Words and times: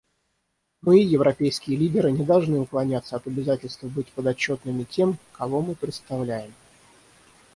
Мы, 0.81 0.97
европейские 0.97 1.77
лидеры, 1.77 2.11
не 2.11 2.25
должны 2.25 2.59
уклоняться 2.59 3.17
от 3.17 3.27
обязательства 3.27 3.85
быть 3.87 4.11
подотчетными 4.11 4.83
тем, 4.83 5.19
кого 5.31 5.61
мы 5.61 5.75
представляем. 5.75 6.51